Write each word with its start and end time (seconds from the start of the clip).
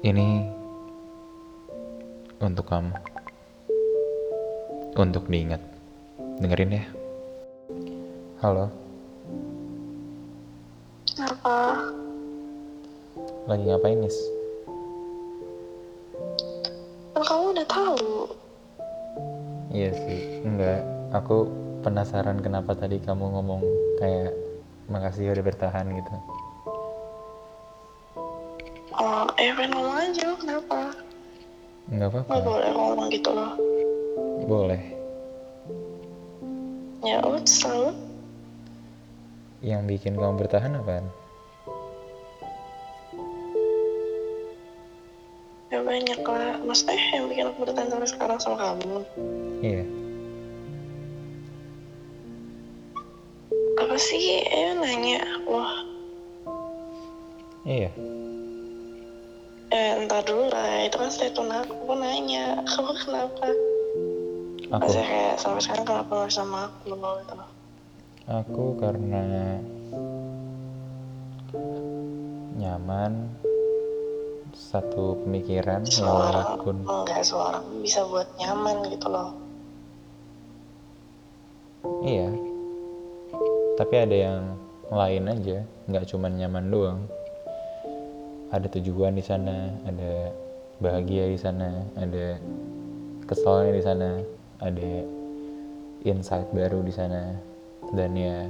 Ini 0.00 0.48
untuk 2.40 2.72
kamu. 2.72 2.88
Untuk 4.96 5.28
diingat. 5.28 5.60
Dengerin 6.40 6.72
ya. 6.72 6.84
Halo, 8.40 8.72
Apa? 11.20 11.84
lagi 13.44 13.68
ngapain 13.68 14.00
Nis? 14.00 14.16
Kan 17.12 17.20
kamu 17.20 17.44
udah 17.52 17.66
tahu. 17.68 18.00
Iya 19.68 19.92
sih, 19.92 20.40
enggak. 20.48 20.80
Aku 21.12 21.44
penasaran 21.84 22.40
kenapa 22.40 22.72
tadi 22.72 22.96
kamu 23.04 23.36
ngomong 23.36 23.60
kayak 24.00 24.32
makasih 24.88 25.36
udah 25.36 25.44
bertahan 25.44 25.92
gitu. 25.92 26.39
Eh 29.40 29.52
pengen 29.56 29.72
ngomong 29.72 29.96
aja, 29.96 30.26
kenapa? 30.36 30.92
Enggak 31.88 32.08
Nggak 32.12 32.26
apa-apa, 32.28 32.44
boleh 32.44 32.70
ngomong 32.76 33.06
gitu 33.08 33.30
loh. 33.32 33.52
boleh. 34.44 34.82
Ya, 37.00 37.24
udah 37.24 37.40
selalu. 37.48 37.90
Yang 39.64 39.82
bikin 39.88 40.12
kamu 40.20 40.34
bertahan 40.36 40.76
apaan? 40.76 41.06
Ya 45.70 45.80
banyak 45.80 46.20
lah. 46.20 46.58
Maksudnya 46.60 46.98
yang 47.14 47.24
bikin 47.30 47.44
aku 47.48 47.58
bertahan 47.64 47.88
sampai 47.88 48.08
sekarang 48.10 48.38
sama 48.42 48.56
kamu. 48.58 49.00
Iya, 49.60 49.84
Apa 53.80 53.96
sih? 53.96 54.44
Eh, 54.44 54.76
nanya. 54.76 55.24
Wah, 55.48 55.72
iya. 57.64 57.88
Eh 59.70 59.90
entar 60.02 60.22
dulu 60.26 60.50
lah. 60.50 60.84
Itu 60.86 60.98
kan 60.98 61.10
statement 61.10 61.50
aku. 61.64 61.72
Aku 61.86 61.94
nanya. 61.94 62.58
Kamu 62.70 62.92
kenapa? 62.94 63.46
Aku, 64.70 64.86
Maksudnya 64.86 65.06
kayak 65.06 65.34
sampai 65.38 65.60
sekarang 65.62 65.86
kenapa 65.86 66.10
nggak 66.14 66.30
sama 66.30 66.58
aku 66.70 66.94
gitu. 66.94 67.34
aku 68.30 68.64
karena 68.78 69.22
nyaman 72.54 73.26
satu 74.54 75.18
pemikiran 75.26 75.82
Semua 75.82 76.30
walaupun 76.30 76.86
orang, 76.86 77.02
enggak 77.02 77.26
semua 77.26 77.44
orang 77.50 77.64
bisa 77.82 78.06
buat 78.06 78.30
nyaman 78.38 78.76
gitu 78.94 79.06
loh. 79.10 79.30
iya 82.06 82.30
tapi 83.74 83.94
ada 83.98 84.16
yang 84.30 84.42
lain 84.92 85.24
aja 85.26 85.58
nggak 85.90 86.06
cuma 86.06 86.30
nyaman 86.30 86.70
doang 86.70 87.00
ada 88.50 88.66
tujuan 88.66 89.14
di 89.14 89.22
sana 89.22 89.70
ada 89.86 90.34
bahagia 90.82 91.30
di 91.30 91.38
sana 91.38 91.86
ada 91.94 92.38
kesalnya 93.30 93.70
di 93.78 93.82
sana 93.82 94.08
ada 94.60 94.92
insight 96.04 96.48
baru 96.52 96.80
di 96.84 96.92
sana. 96.92 97.36
Dan 97.90 98.14
ya 98.14 98.46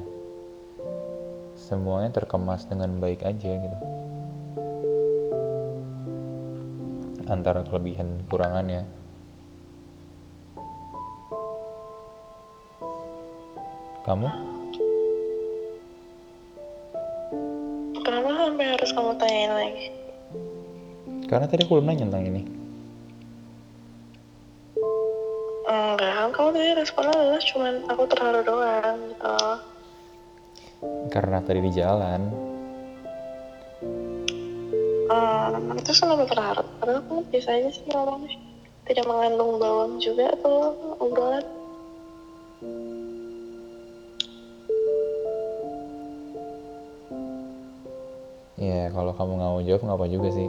semuanya 1.57 2.13
terkemas 2.13 2.69
dengan 2.69 3.01
baik 3.01 3.25
aja 3.25 3.51
gitu. 3.57 3.79
Antara 7.31 7.63
kelebihan 7.63 8.27
kurangannya 8.27 8.83
kamu 14.03 14.29
kamu 19.01 19.17
tanyain 19.17 19.53
lagi? 19.57 19.87
karena 21.25 21.47
tadi 21.49 21.65
aku 21.65 21.81
belum 21.81 21.89
nanya 21.89 22.05
tentang 22.13 22.27
ini 22.29 22.43
Enggak, 25.71 26.13
kan 26.19 26.29
kamu 26.35 26.49
tadi 26.53 26.69
responnya 26.77 27.15
adalah 27.17 27.43
cuman 27.43 27.75
aku 27.89 28.03
terharu 28.11 28.41
doang 28.45 28.97
gitu. 29.09 29.37
karena 31.09 31.39
tadi 31.41 31.61
di 31.65 31.73
jalan 31.73 32.21
Hmm, 35.11 35.75
itu 35.75 35.91
selalu 35.91 36.23
terharu. 36.31 36.63
Padahal 36.79 37.03
kamu 37.03 37.27
biasa 37.35 37.51
aja 37.51 37.71
sih 37.75 37.83
ngomongnya. 37.91 38.39
Tidak 38.87 39.03
mengandung 39.11 39.59
bawang 39.59 39.99
juga 39.99 40.31
tuh 40.39 40.71
obrolan. 41.03 41.43
Ya 48.61 48.93
kalau 48.93 49.17
kamu 49.17 49.33
nggak 49.41 49.51
mau 49.51 49.63
jawab 49.65 49.81
nggak 49.83 49.99
apa 49.99 50.07
juga 50.09 50.29
sih 50.31 50.49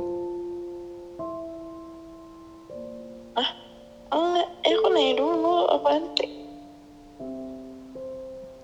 Oh 4.11 4.19
enggak, 4.19 4.47
eh 4.67 4.73
aku 4.75 4.87
nanya 4.91 5.13
dulu 5.15 5.55
apaan 5.71 6.03
sih? 6.19 6.31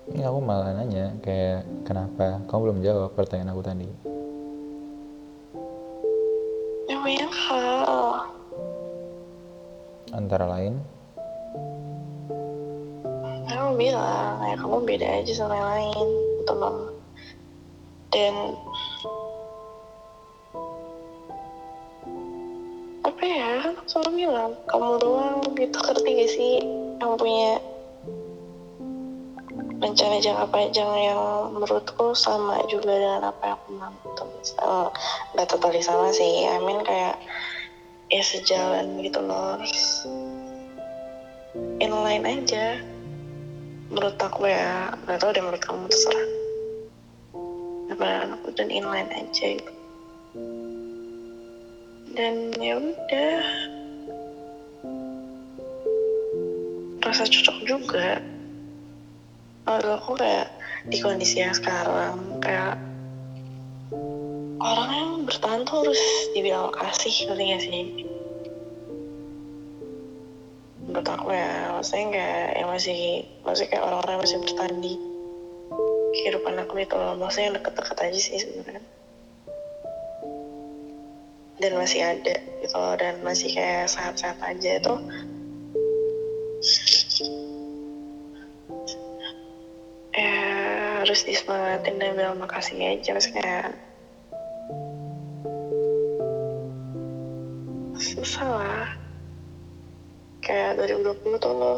ini 0.08 0.20
aku 0.20 0.38
malah 0.44 0.76
nanya 0.76 1.16
kayak 1.24 1.64
kenapa 1.88 2.44
kamu 2.44 2.60
belum 2.68 2.78
jawab 2.84 3.10
pertanyaan 3.16 3.56
aku 3.56 3.62
tadi 3.64 3.88
Ya 6.84 6.96
banyak 7.00 7.32
hal. 7.32 8.24
antara 10.10 10.44
lain 10.48 10.76
Kamu 13.48 13.76
bilang, 13.76 14.40
ya 14.44 14.56
kamu 14.56 14.76
beda 14.84 15.08
aja 15.20 15.32
sama 15.32 15.56
yang 15.56 15.68
lain. 15.68 16.06
Loh. 16.48 16.92
Dan 18.08 18.34
selalu 23.88 24.28
bilang 24.28 24.52
kamu 24.68 25.00
doang 25.00 25.40
gitu. 25.56 25.76
Ngerti 25.80 26.08
gak 26.12 26.30
sih 26.30 26.52
yang 27.00 27.16
punya 27.16 27.56
rencana 29.78 30.18
jangka 30.18 30.46
panjang 30.50 30.90
yang 31.06 31.22
menurutku 31.54 32.10
sama 32.12 32.58
juga 32.66 32.98
dengan 32.98 33.30
apa 33.30 33.42
yang 33.54 33.56
aku 33.56 33.68
mau 33.78 33.94
gitu. 33.94 34.24
Nggak 35.34 35.48
totally 35.48 35.80
sama 35.80 36.10
sih. 36.10 36.44
I 36.44 36.58
mean 36.60 36.82
kayak 36.82 37.16
ya 38.10 38.22
sejalan 38.22 39.00
gitu 39.00 39.22
loh. 39.22 39.56
Inline 41.78 42.26
aja. 42.26 42.82
Menurut 43.88 44.20
aku 44.20 44.50
ya 44.50 44.92
nggak 45.06 45.18
tahu 45.22 45.30
deh 45.32 45.40
menurut 45.40 45.62
kamu 45.62 45.88
terserah. 45.88 46.28
Apa 47.88 48.36
aku 48.36 48.52
dan 48.52 48.68
inline 48.68 49.08
aja 49.14 49.46
gitu. 49.56 49.72
Dan 52.18 52.50
ya 52.58 52.82
udah 52.82 53.40
rasa 57.08 57.24
cocok 57.24 57.58
juga. 57.64 58.20
Menurut 59.64 60.00
aku 60.00 60.12
kayak 60.20 60.48
di 60.88 61.00
kondisi 61.00 61.40
yang 61.40 61.56
sekarang 61.56 62.40
kayak 62.40 62.76
orang 64.60 64.90
yang 64.92 65.10
bertahan 65.24 65.64
tuh 65.64 65.84
harus 65.84 66.02
dibilang 66.36 66.68
makasih 66.72 67.28
ngerti 67.28 67.44
gak 67.48 67.62
sih? 67.64 67.84
Menurut 70.88 71.08
aku 71.08 71.28
ya 71.32 71.76
maksudnya 71.76 72.04
kayak 72.12 72.48
yang 72.60 72.68
masih 72.72 73.00
maksudnya 73.44 73.68
kayak 73.76 73.84
orang-orang 73.84 74.12
yang 74.12 74.24
masih 74.24 74.38
bertahan 74.44 74.76
di 74.80 74.92
kehidupan 76.16 76.54
aku 76.60 76.74
itu 76.80 76.96
loh. 76.96 77.14
Maksudnya 77.16 77.44
yang 77.48 77.56
deket-deket 77.60 77.98
aja 78.00 78.18
sih 78.18 78.36
sebenarnya. 78.40 78.84
Dan 81.58 81.72
masih 81.74 82.00
ada 82.06 82.36
gitu 82.62 82.76
loh 82.78 82.94
dan 82.94 83.18
masih 83.26 83.50
kayak 83.50 83.90
sehat-sehat 83.90 84.38
aja 84.40 84.78
itu 84.78 84.94
harus 91.48 91.80
disemangatin 91.80 91.96
dan 91.96 92.10
bilang 92.12 92.36
makasih 92.36 92.76
aja 92.76 93.10
maksudnya 93.16 93.72
susah 97.98 98.46
lah. 98.46 98.88
Kayak 100.44 100.78
2020 100.86 101.42
tuh 101.42 101.52
lo 101.56 101.74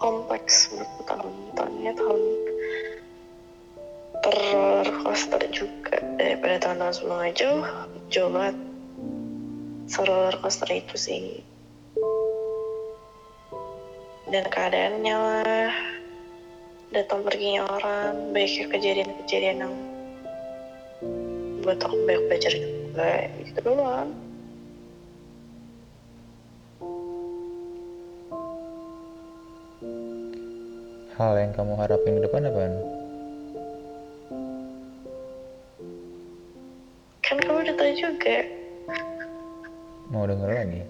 kompleks 0.00 0.70
menurutku 0.70 1.02
tahun 1.08 1.34
tahunnya 1.58 1.92
tahun 1.98 2.22
terroller 4.22 4.88
coaster 5.02 5.42
juga. 5.50 5.96
Daripada 6.20 6.56
tahun-tahun 6.62 6.94
sebelumnya 6.94 7.32
jauh 7.34 7.64
jauh 8.12 8.30
banget 8.30 8.56
seroller 9.90 10.36
coaster 10.38 10.70
itu 10.70 10.94
sih. 10.94 11.42
Dan 14.30 14.46
keadaannya 14.46 15.16
lah 15.18 15.99
datang 16.90 17.22
perginya 17.22 17.70
orang 17.70 18.34
baiknya 18.34 18.66
kejadian-kejadian 18.66 19.62
yang 19.62 19.74
buat 21.62 21.78
aku 21.78 21.94
banyak 22.02 22.24
belajar 22.26 22.50
juga 22.50 23.30
gitu 23.46 23.60
doang. 23.62 24.10
Hal 31.14 31.36
yang 31.38 31.52
kamu 31.54 31.72
harapin 31.78 32.18
ke 32.18 32.22
depan 32.26 32.48
apaan? 32.50 32.74
Kan 37.22 37.36
kamu 37.38 37.58
udah 37.70 37.74
tahu 37.78 37.92
juga. 37.94 38.36
Mau 40.10 40.26
denger 40.26 40.50
lagi? 40.50 40.82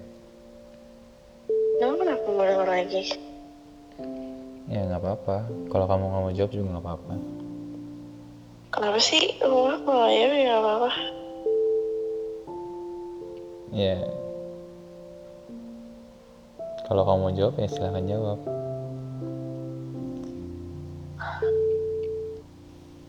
Emang 1.83 1.99
kenapa 2.01 2.27
mau 2.31 2.47
denger 2.49 2.69
lagi? 2.73 3.30
Ya 4.71 4.87
nggak 4.87 5.03
apa-apa 5.03 5.37
kalau 5.67 5.85
kamu 5.91 6.05
nggak 6.07 6.23
mau 6.23 6.33
jawab 6.33 6.51
juga 6.55 6.67
nggak 6.71 6.85
apa-apa 6.87 7.15
Kenapa 8.71 9.03
sih? 9.03 9.35
Lu 9.43 9.67
aku 9.67 9.91
nggak 9.91 10.11
ya 10.15 10.27
nggak 10.31 10.61
apa-apa. 10.63 10.91
ya 13.75 13.99
kalau 16.87 17.03
kamu 17.07 17.19
mau 17.19 17.33
jawab 17.35 17.55
ya 17.59 17.67
silahkan 17.67 18.07
jawab 18.07 18.39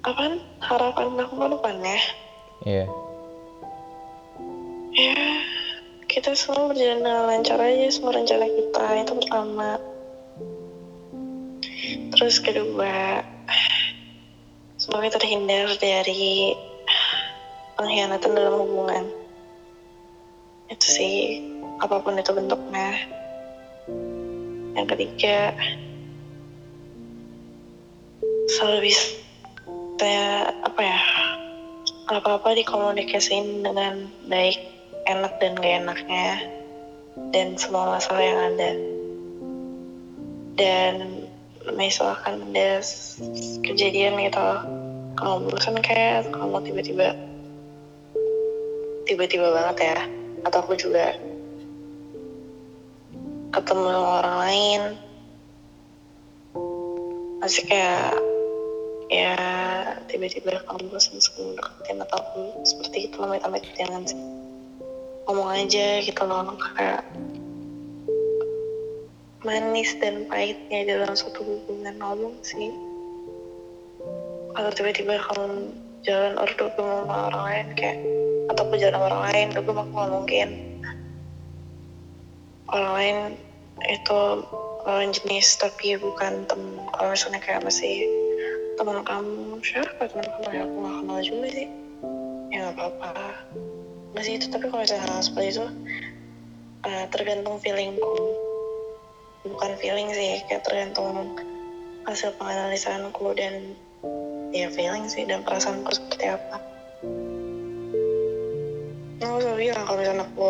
Apaan? 0.01 0.41
Harapan 0.65 1.13
aku 1.21 1.33
ke 1.37 1.47
depannya? 1.53 1.97
iya 2.65 2.85
Ya, 4.91 5.15
kita 6.09 6.33
semua 6.35 6.73
berjalan 6.73 7.05
dengan 7.05 7.23
lancar 7.29 7.57
aja 7.63 7.87
semua 7.93 8.11
rencana 8.11 8.43
kita. 8.43 8.85
Itu 9.07 9.13
pertama. 9.23 9.79
Terus 12.21 12.37
kedua, 12.37 13.25
semoga 14.77 15.09
terhindar 15.09 15.73
dari 15.81 16.53
pengkhianatan 17.73 18.37
dalam 18.37 18.61
hubungan. 18.61 19.09
Itu 20.69 20.85
sih, 20.85 21.41
apa 21.81 21.97
pun 21.97 22.21
itu 22.21 22.29
bentuknya. 22.29 22.93
Yang 24.77 24.87
ketiga, 24.93 25.57
selalu 28.53 28.93
bisa 28.93 30.13
apa 30.61 30.77
ya 30.77 31.01
apa-apa 32.05 32.53
dikomunikasiin 32.53 33.65
dengan 33.65 34.05
baik 34.29 34.61
enak 35.09 35.41
dan 35.41 35.57
gak 35.57 35.89
enaknya 35.89 36.29
dan 37.33 37.57
semua 37.57 37.97
masalah 37.97 38.21
yang 38.21 38.39
ada 38.53 38.71
dan 40.53 41.21
misalkan 41.69 42.41
ada 42.49 42.81
kejadian 43.61 44.17
gitu. 44.17 44.47
Kamu 45.17 45.53
bosan 45.53 45.77
kayak 45.83 46.33
kamu 46.33 46.57
tiba-tiba 46.65 47.13
tiba-tiba 49.05 49.47
banget 49.53 49.77
ya. 49.93 49.99
Atau 50.47 50.65
aku 50.65 50.73
juga 50.73 51.13
ketemu 53.53 53.91
orang 53.93 54.37
lain. 54.47 54.81
Masih 57.41 57.65
kayak 57.69 58.17
ya 59.11 59.35
tiba-tiba 60.07 60.63
kamu 60.65 60.89
bosan 60.89 61.21
sebelum 61.21 61.59
deketin 61.59 62.01
atau 62.01 62.17
aku 62.17 62.41
seperti 62.65 63.11
itu 63.11 63.17
amit-amit 63.21 63.65
jangan 63.77 64.01
sih. 64.07 64.17
Ngomong 65.29 65.53
aja 65.53 66.01
gitu 66.01 66.21
loh 66.25 66.57
kayak 66.57 67.05
manis 69.41 69.97
dan 69.97 70.29
pahitnya 70.29 70.85
dalam 70.85 71.17
suatu 71.17 71.41
hubungan 71.41 71.97
ngomong 71.97 72.37
sih. 72.45 72.69
Kalau 74.53 74.69
tiba-tiba 74.69 75.17
kamu 75.17 75.73
jalan 76.05 76.33
ordo 76.37 76.65
sama 76.77 77.29
orang 77.29 77.43
lain 77.49 77.67
kayak 77.77 77.97
atau 78.53 78.61
aku 78.67 78.75
jalan 78.77 79.01
orang 79.01 79.21
lain 79.31 79.45
tuh 79.53 79.61
gue 79.63 79.73
nggak 79.73 80.09
mungkin 80.11 80.49
orang 82.73 82.93
lain 82.97 83.17
itu 83.85 84.19
lawan 84.85 85.09
jenis 85.13 85.57
tapi 85.61 85.95
bukan 85.97 86.45
temen 86.49 86.83
kalau 86.97 87.13
misalnya 87.13 87.39
kayak 87.41 87.61
masih 87.61 88.05
teman 88.75 89.01
kamu 89.05 89.61
siapa 89.61 90.09
teman 90.09 90.25
kamu 90.25 90.49
ya 90.53 90.61
aku 90.65 90.75
nggak 90.77 90.95
kenal 91.01 91.19
juga 91.21 91.47
sih. 91.49 91.67
Ya 92.51 92.57
nggak 92.67 92.75
apa-apa. 92.77 93.13
Nggak 94.13 94.23
sih 94.25 94.33
itu 94.37 94.45
tapi 94.53 94.65
kalau 94.69 94.81
misalnya 94.83 95.05
hal 95.07 95.21
seperti 95.23 95.47
itu 95.49 95.65
eh, 96.85 97.05
tergantung 97.13 97.55
feelingku 97.61 98.13
bukan 99.41 99.71
feeling 99.81 100.09
sih 100.13 100.45
kayak 100.45 100.61
tergantung 100.61 101.33
hasil 102.05 102.33
penganalisanku 102.37 103.33
dan 103.33 103.73
ya 104.53 104.69
feeling 104.69 105.05
sih 105.09 105.25
dan 105.25 105.41
perasaanku 105.41 105.89
seperti 105.89 106.25
apa. 106.29 106.57
Aku 109.21 109.37
selalu 109.37 109.57
bilang 109.69 109.83
kalau 109.85 109.97
misalnya 110.01 110.25
aku 110.27 110.49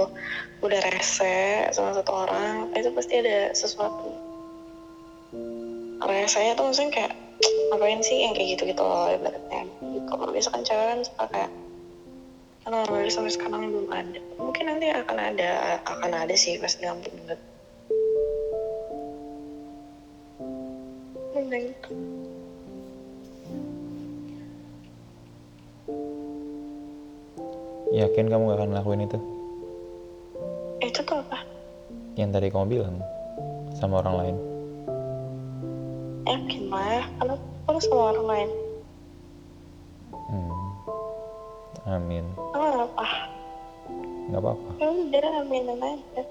udah 0.64 0.80
rese 0.92 1.68
sama 1.72 1.96
satu 1.96 2.12
orang 2.12 2.72
itu 2.76 2.90
pasti 2.92 3.14
ada 3.20 3.52
sesuatu. 3.56 4.12
Resenya 6.02 6.58
tuh 6.58 6.66
maksudnya 6.68 6.92
kayak 6.92 7.14
ngapain 7.72 8.02
sih 8.02 8.26
yang 8.26 8.34
kayak 8.34 8.58
gitu 8.58 8.74
gitu 8.74 8.82
loh 8.84 9.12
ibaratnya. 9.12 9.64
Kalau 10.10 10.34
misalkan 10.34 10.66
cewek 10.66 10.86
kan 10.88 11.00
suka 11.06 11.26
kayak 11.30 11.52
kan 12.62 12.74
dari 12.90 13.10
sampai 13.10 13.32
sekarang 13.32 13.70
belum 13.70 13.90
ada. 13.90 14.20
Mungkin 14.38 14.66
nanti 14.66 14.88
akan 14.92 15.18
ada 15.18 15.82
akan 15.86 16.12
ada 16.14 16.36
sih 16.36 16.58
pas 16.58 16.74
dalam 16.78 17.00
banget 17.06 17.40
Gitu. 21.52 21.92
yakin 27.92 28.32
kamu 28.32 28.56
gak 28.56 28.58
akan 28.64 28.70
ngelakuin 28.72 29.04
itu? 29.04 29.20
Itu 30.80 31.04
tuh 31.04 31.20
apa? 31.28 31.44
Yang 32.16 32.30
tadi 32.40 32.48
kamu 32.48 32.66
bilang 32.72 32.98
sama 33.76 34.00
orang 34.00 34.16
lain. 34.16 34.36
Yakin 36.24 36.72
lah 36.72 37.04
kalau 37.20 37.36
kalau 37.68 37.80
sama 37.84 38.02
orang 38.16 38.26
lain? 38.32 38.50
Hmm. 40.16 40.56
amin. 42.00 42.26
Emang 42.56 42.88
apa 42.88 43.08
nggak 44.32 44.40
apa-apa. 44.40 44.70
Ya 44.80 44.88
udah 44.88 45.28
aminin 45.44 45.80
aja 45.84 46.24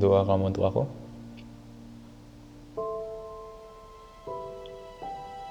doa 0.00 0.24
kamu 0.24 0.48
untuk 0.48 0.64
aku? 0.64 0.82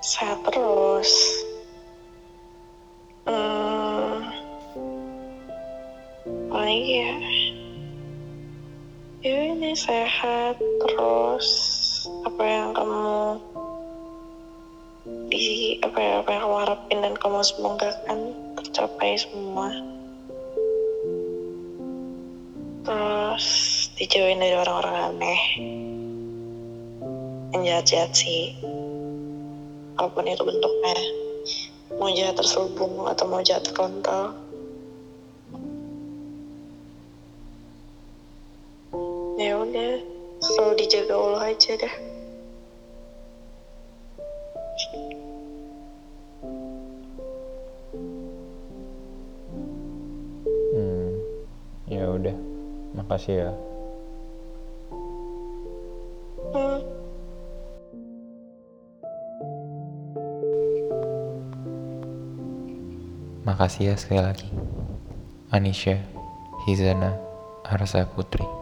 Sehat 0.01 0.41
terus 0.49 1.11
hmm, 3.29 4.17
apalagi 6.49 6.93
ya? 6.97 7.15
Ya 9.19 9.37
ini 9.53 9.77
sehat 9.77 10.57
terus 10.57 11.47
apa 12.25 12.41
yang 12.41 12.71
kamu 12.73 13.37
di 15.29 15.77
apa 15.85 15.99
ya 16.01 16.13
apa 16.25 16.29
yang 16.33 16.41
kamu 16.41 16.57
harapin 16.65 16.99
dan 17.05 17.13
kamu 17.21 17.39
semoga 17.45 17.89
kan 18.09 18.33
tercapai 18.57 19.13
semua. 19.13 19.69
Terus 22.81 23.68
dijauhin 23.99 24.39
dari 24.39 24.55
orang-orang 24.55 24.95
aneh. 25.11 25.41
Yang 27.51 27.63
jahat-jahat 27.67 28.11
sih. 28.15 28.55
Apa 29.99 30.07
pun 30.15 30.23
itu 30.23 30.39
bentuknya. 30.47 30.95
Mau 31.99 32.07
jahat 32.15 32.39
terselubung 32.39 33.03
atau 33.11 33.27
mau 33.27 33.43
jahat 33.43 33.67
frontal 33.75 34.39
ya 39.39 39.55
udah 39.55 40.03
selalu 40.43 40.73
dijaga 40.83 41.15
Allah 41.15 41.55
aja 41.55 41.71
dah. 41.79 41.95
Hmm. 50.75 51.11
ya 51.87 52.03
udah. 52.11 52.35
Makasih 52.99 53.35
ya 53.47 53.68
makasih 63.49 63.89
ya 63.89 63.95
sekali 63.97 64.21
lagi. 64.21 64.49
Anisha 65.49 65.97
Hizana 66.69 67.17
Arsa 67.65 68.05
Putri 68.05 68.58